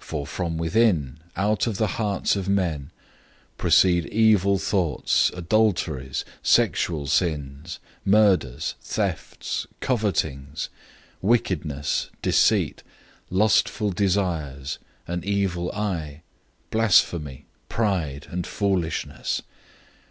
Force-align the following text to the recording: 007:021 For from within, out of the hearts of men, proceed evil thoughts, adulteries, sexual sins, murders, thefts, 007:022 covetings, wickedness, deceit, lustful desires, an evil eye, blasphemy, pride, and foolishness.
007:021 0.00 0.06
For 0.08 0.26
from 0.26 0.56
within, 0.56 1.18
out 1.36 1.66
of 1.66 1.76
the 1.76 1.86
hearts 1.86 2.36
of 2.36 2.48
men, 2.48 2.90
proceed 3.58 4.06
evil 4.06 4.56
thoughts, 4.58 5.30
adulteries, 5.36 6.24
sexual 6.42 7.06
sins, 7.06 7.78
murders, 8.02 8.76
thefts, 8.80 9.66
007:022 9.80 9.80
covetings, 9.80 10.68
wickedness, 11.20 12.08
deceit, 12.22 12.82
lustful 13.28 13.90
desires, 13.90 14.78
an 15.06 15.22
evil 15.22 15.70
eye, 15.72 16.22
blasphemy, 16.70 17.44
pride, 17.68 18.26
and 18.30 18.46
foolishness. 18.46 19.42